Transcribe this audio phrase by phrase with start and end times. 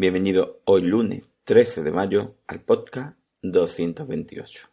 [0.00, 4.68] Bienvenido hoy lunes 13 de mayo al podcast 228.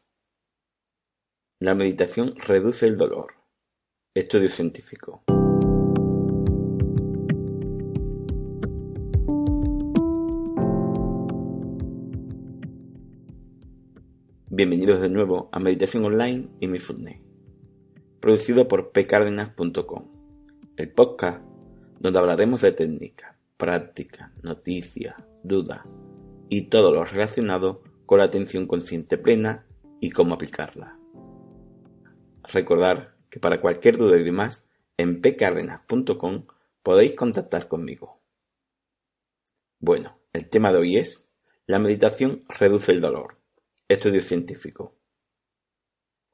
[1.62, 3.34] La meditación reduce el dolor.
[4.14, 5.23] Estudio científico.
[14.52, 16.78] Bienvenidos de nuevo a Meditación Online y mi
[18.20, 20.05] producido por pcardenas.com,
[20.78, 21.44] el podcast
[22.00, 25.86] donde hablaremos de técnicas práctica, noticia, duda
[26.50, 29.66] y todo lo relacionado con la atención consciente plena
[30.00, 31.00] y cómo aplicarla.
[32.44, 34.64] Recordar que para cualquier duda y demás,
[34.98, 36.45] en pcardenas.com
[36.83, 38.22] podéis contactar conmigo.
[39.80, 41.30] Bueno, el tema de hoy es
[41.66, 43.38] la meditación reduce el dolor.
[43.88, 44.95] Estudio científico.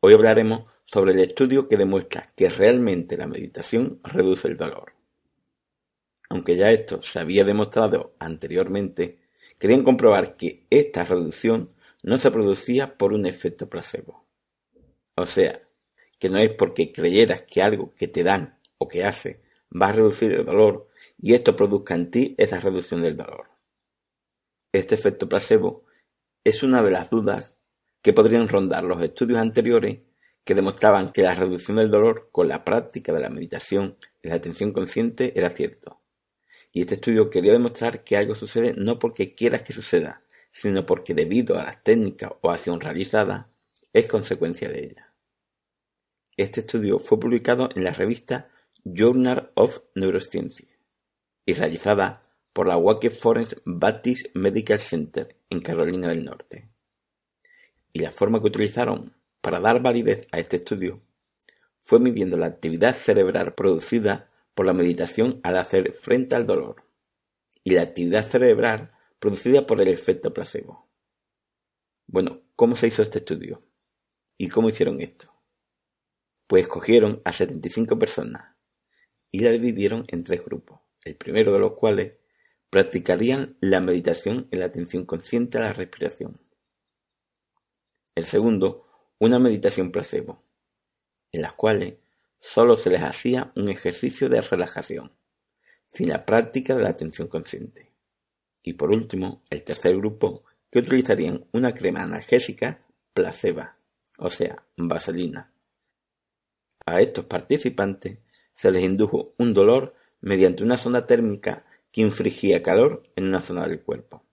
[0.01, 5.00] Hoy hablaremos sobre el estudio que demuestra que realmente la meditación reduce el dolor
[6.31, 9.19] aunque ya esto se había demostrado anteriormente,
[9.59, 11.67] querían comprobar que esta reducción
[12.03, 14.25] no se producía por un efecto placebo.
[15.15, 15.61] O sea,
[16.17, 19.91] que no es porque creyeras que algo que te dan o que hace va a
[19.91, 20.87] reducir el dolor
[21.21, 23.49] y esto produzca en ti esa reducción del dolor.
[24.71, 25.83] Este efecto placebo
[26.45, 27.59] es una de las dudas
[28.01, 29.99] que podrían rondar los estudios anteriores
[30.45, 34.35] que demostraban que la reducción del dolor con la práctica de la meditación y la
[34.35, 36.00] atención consciente era cierto.
[36.71, 41.13] Y este estudio quería demostrar que algo sucede no porque quieras que suceda, sino porque
[41.13, 43.49] debido a las técnicas o acción realizada,
[43.93, 45.13] es consecuencia de ella.
[46.37, 48.49] Este estudio fue publicado en la revista
[48.83, 50.67] Journal of Neuroscience
[51.45, 52.23] y realizada
[52.53, 56.69] por la Wake Forest Baptist Medical Center en Carolina del Norte.
[57.93, 61.01] Y la forma que utilizaron para dar validez a este estudio
[61.79, 66.83] fue midiendo la actividad cerebral producida por la meditación al hacer frente al dolor
[67.63, 70.89] y la actividad cerebral producida por el efecto placebo.
[72.07, 73.63] Bueno, ¿cómo se hizo este estudio?
[74.37, 75.33] ¿Y cómo hicieron esto?
[76.47, 78.55] Pues escogieron a 75 personas
[79.31, 82.15] y la dividieron en tres grupos, el primero de los cuales
[82.69, 86.41] practicarían la meditación en la atención consciente a la respiración.
[88.15, 88.87] El segundo,
[89.19, 90.43] una meditación placebo,
[91.31, 91.95] en las cuales
[92.41, 95.13] solo se les hacía un ejercicio de relajación,
[95.93, 97.91] sin la práctica de la atención consciente.
[98.63, 103.67] Y por último, el tercer grupo, que utilizarían una crema analgésica placebo,
[104.17, 105.51] o sea, vaselina.
[106.85, 108.19] A estos participantes
[108.53, 113.67] se les indujo un dolor mediante una sonda térmica que infligía calor en una zona
[113.67, 114.23] del cuerpo.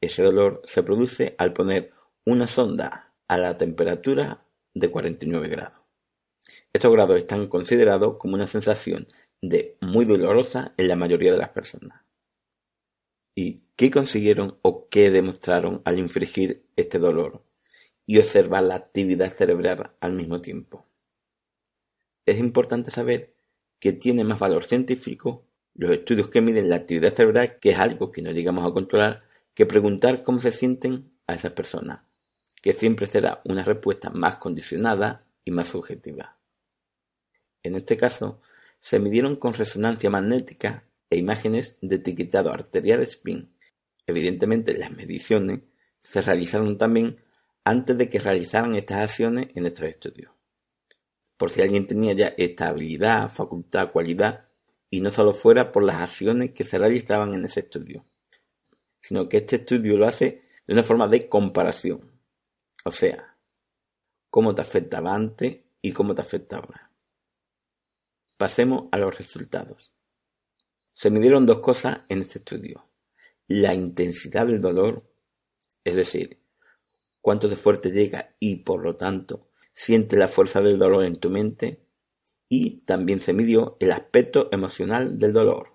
[0.00, 1.92] Ese dolor se produce al poner
[2.24, 4.44] una sonda a la temperatura
[4.74, 5.83] de 49 grados.
[6.72, 9.06] Estos grados están considerados como una sensación
[9.40, 12.02] de muy dolorosa en la mayoría de las personas.
[13.34, 17.44] ¿Y qué consiguieron o qué demostraron al infligir este dolor
[18.06, 20.86] y observar la actividad cerebral al mismo tiempo?
[22.26, 23.34] Es importante saber
[23.80, 25.44] que tiene más valor científico
[25.74, 29.24] los estudios que miden la actividad cerebral, que es algo que no llegamos a controlar,
[29.54, 32.02] que preguntar cómo se sienten a esas personas,
[32.62, 36.38] que siempre será una respuesta más condicionada y más subjetiva.
[37.62, 38.40] En este caso,
[38.80, 43.54] se midieron con resonancia magnética e imágenes de etiquetado arterial spin.
[44.06, 45.60] Evidentemente, las mediciones
[45.98, 47.18] se realizaron también
[47.64, 50.32] antes de que realizaran estas acciones en estos estudios.
[51.36, 54.48] Por si alguien tenía ya esta habilidad, facultad, cualidad,
[54.90, 58.04] y no solo fuera por las acciones que se realizaban en ese estudio,
[59.00, 62.12] sino que este estudio lo hace de una forma de comparación.
[62.84, 63.33] O sea,
[64.34, 66.90] cómo te afectaba antes y cómo te afecta ahora.
[68.36, 69.92] Pasemos a los resultados.
[70.92, 72.84] Se midieron dos cosas en este estudio.
[73.46, 75.08] La intensidad del dolor,
[75.84, 76.40] es decir,
[77.20, 81.30] cuánto de fuerte llega y por lo tanto siente la fuerza del dolor en tu
[81.30, 81.86] mente,
[82.48, 85.74] y también se midió el aspecto emocional del dolor,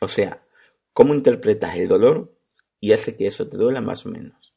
[0.00, 0.46] o sea,
[0.92, 2.38] cómo interpretas el dolor
[2.78, 4.54] y hace que eso te duela más o menos.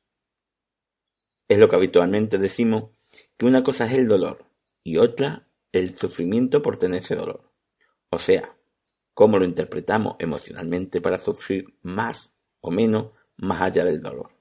[1.48, 2.92] Es lo que habitualmente decimos
[3.38, 4.46] que una cosa es el dolor
[4.84, 7.52] y otra el sufrimiento por tener ese dolor.
[8.10, 8.58] O sea,
[9.14, 14.32] cómo lo interpretamos emocionalmente para sufrir más o menos más allá del dolor.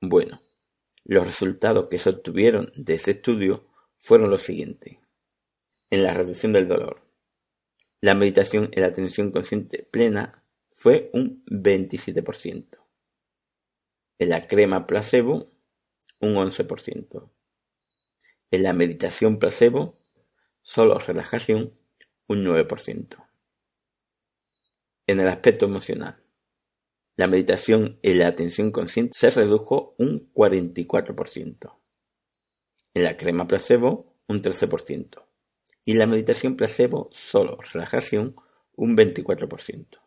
[0.00, 0.40] Bueno,
[1.04, 3.66] los resultados que se obtuvieron de ese estudio
[3.96, 4.98] fueron los siguientes.
[5.90, 7.02] En la reducción del dolor,
[8.00, 10.44] la meditación en la atención consciente plena
[10.74, 12.78] fue un 27%.
[14.20, 15.50] En la crema placebo,
[16.20, 17.30] un 11%.
[18.50, 19.98] En la meditación placebo,
[20.62, 21.74] solo relajación,
[22.26, 23.26] un 9%.
[25.06, 26.22] En el aspecto emocional,
[27.16, 31.78] la meditación en la atención consciente se redujo un 44%.
[32.94, 35.26] En la crema placebo, un 13%.
[35.84, 38.36] Y la meditación placebo, solo relajación,
[38.76, 40.00] un 24%.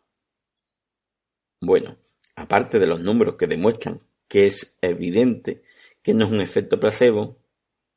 [1.60, 1.98] Bueno,
[2.34, 5.62] aparte de los números que demuestran que es evidente
[6.02, 7.41] que no es un efecto placebo,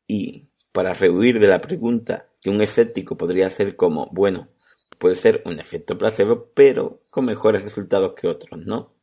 [0.08, 4.50] y para rehuir de la pregunta que un escéptico podría hacer como, bueno,
[4.98, 8.94] puede ser un efecto placebo, pero con mejores resultados que otros, ¿no?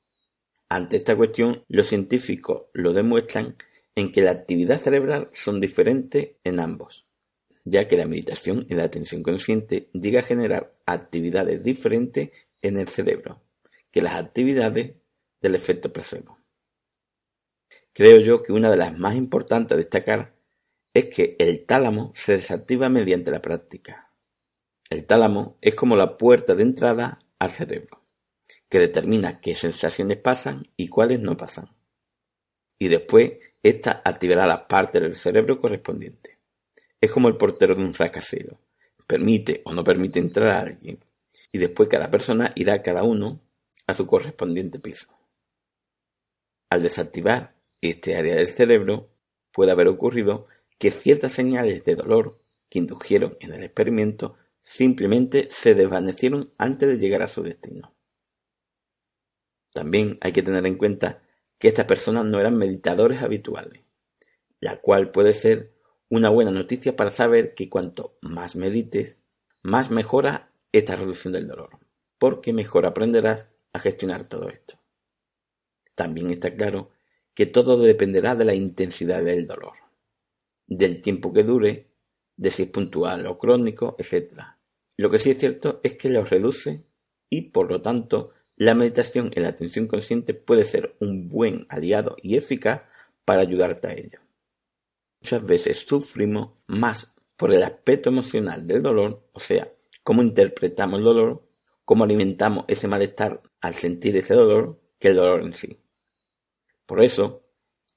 [0.68, 3.56] Ante esta cuestión, los científicos lo demuestran
[3.94, 7.06] en que la actividad cerebral son diferentes en ambos,
[7.64, 12.30] ya que la meditación y la atención consciente llega a generar actividades diferentes
[12.62, 13.42] en el cerebro
[13.90, 14.94] que las actividades
[15.42, 16.38] del efecto placebo.
[17.92, 20.31] Creo yo que una de las más importantes a destacar
[20.94, 24.10] es que el tálamo se desactiva mediante la práctica.
[24.90, 28.02] El tálamo es como la puerta de entrada al cerebro,
[28.68, 31.74] que determina qué sensaciones pasan y cuáles no pasan.
[32.78, 36.38] Y después, ésta activará la parte del cerebro correspondiente.
[37.00, 38.60] Es como el portero de un fracasero.
[39.06, 40.98] Permite o no permite entrar a alguien.
[41.50, 43.40] Y después cada persona irá cada uno
[43.86, 45.08] a su correspondiente piso.
[46.70, 49.10] Al desactivar este área del cerebro,
[49.52, 50.46] puede haber ocurrido
[50.82, 56.98] que ciertas señales de dolor que indujeron en el experimento simplemente se desvanecieron antes de
[56.98, 57.94] llegar a su destino.
[59.72, 61.22] También hay que tener en cuenta
[61.60, 63.84] que estas personas no eran meditadores habituales,
[64.58, 65.72] la cual puede ser
[66.08, 69.20] una buena noticia para saber que cuanto más medites,
[69.62, 71.78] más mejora esta reducción del dolor,
[72.18, 74.80] porque mejor aprenderás a gestionar todo esto.
[75.94, 76.90] También está claro
[77.34, 79.74] que todo dependerá de la intensidad del dolor,
[80.76, 81.86] del tiempo que dure,
[82.36, 84.32] de si es puntual o crónico, etc.
[84.96, 86.84] Lo que sí es cierto es que lo reduce
[87.30, 92.16] y por lo tanto la meditación en la atención consciente puede ser un buen aliado
[92.22, 92.82] y eficaz
[93.24, 94.20] para ayudarte a ello.
[95.20, 99.72] Muchas veces sufrimos más por el aspecto emocional del dolor, o sea,
[100.02, 101.42] cómo interpretamos el dolor,
[101.84, 105.78] cómo alimentamos ese malestar al sentir ese dolor que el dolor en sí.
[106.86, 107.42] Por eso,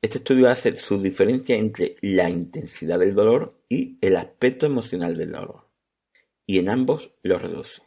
[0.06, 5.32] este estudio hace su diferencia entre la intensidad del dolor y el aspecto emocional del
[5.32, 5.68] dolor,
[6.46, 7.82] y en ambos lo reduce,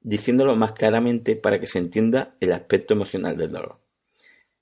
[0.00, 3.80] diciéndolo más claramente para que se entienda el aspecto emocional del dolor.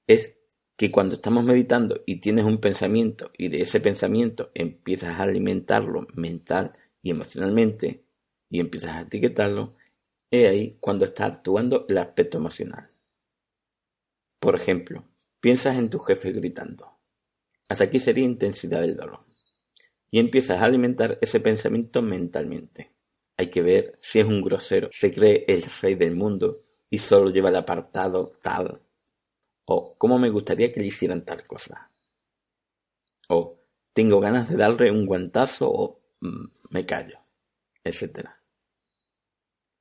[0.06, 0.38] Es
[0.76, 6.06] que cuando estamos meditando y tienes un pensamiento y de ese pensamiento empiezas a alimentarlo
[6.14, 6.72] mental
[7.02, 8.04] y emocionalmente
[8.48, 9.74] y empiezas a etiquetarlo,
[10.30, 12.90] He ahí cuando está actuando el aspecto emocional.
[14.40, 15.04] Por ejemplo,
[15.46, 16.98] piensas en tu jefe gritando.
[17.68, 19.20] Hasta aquí sería intensidad del dolor.
[20.10, 22.96] Y empiezas a alimentar ese pensamiento mentalmente.
[23.36, 27.30] Hay que ver si es un grosero, se cree el rey del mundo y solo
[27.30, 28.82] lleva el apartado tal.
[29.66, 31.92] O cómo me gustaría que le hicieran tal cosa.
[33.28, 33.60] O
[33.92, 37.20] tengo ganas de darle un guantazo o mm, me callo,
[37.84, 38.42] etcétera.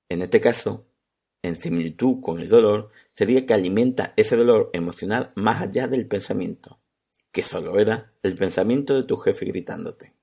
[0.10, 0.86] En este caso,
[1.42, 6.80] en similitud con el dolor, sería que alimenta ese dolor emocional más allá del pensamiento,
[7.32, 10.14] que solo era el pensamiento de tu jefe gritándote.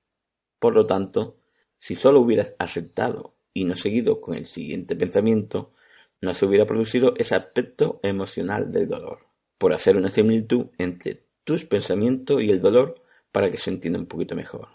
[0.59, 1.37] Por lo tanto,
[1.79, 5.73] si solo hubieras aceptado y no seguido con el siguiente pensamiento,
[6.21, 11.65] no se hubiera producido ese aspecto emocional del dolor, por hacer una similitud entre tus
[11.65, 14.69] pensamientos y el dolor para que se entienda un poquito mejor.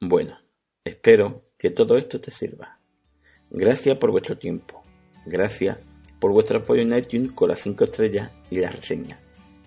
[0.00, 0.38] Bueno,
[0.84, 2.78] espero que todo esto te sirva.
[3.50, 4.82] Gracias por vuestro tiempo.
[5.26, 5.78] Gracias
[6.24, 9.18] por vuestro apoyo en iTunes con las 5 estrellas y las reseñas.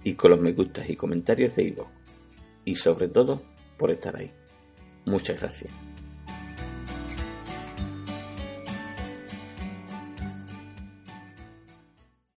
[0.03, 1.87] Y con los me gustas y comentarios de iVoox.
[2.65, 3.43] Y sobre todo,
[3.77, 4.31] por estar ahí.
[5.05, 5.71] Muchas gracias.